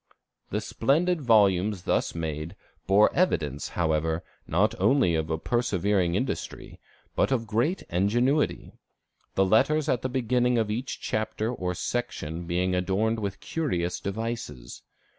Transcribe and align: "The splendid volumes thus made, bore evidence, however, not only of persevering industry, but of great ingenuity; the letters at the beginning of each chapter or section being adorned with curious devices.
"The 0.49 0.61
splendid 0.61 1.21
volumes 1.21 1.83
thus 1.83 2.15
made, 2.15 2.55
bore 2.87 3.13
evidence, 3.15 3.67
however, 3.77 4.23
not 4.47 4.73
only 4.79 5.13
of 5.13 5.29
persevering 5.43 6.15
industry, 6.15 6.79
but 7.15 7.31
of 7.31 7.45
great 7.45 7.83
ingenuity; 7.83 8.71
the 9.35 9.45
letters 9.45 9.87
at 9.87 10.01
the 10.01 10.09
beginning 10.09 10.57
of 10.57 10.71
each 10.71 10.99
chapter 11.01 11.53
or 11.53 11.75
section 11.75 12.47
being 12.47 12.73
adorned 12.73 13.19
with 13.19 13.41
curious 13.41 13.99
devices. 13.99 14.81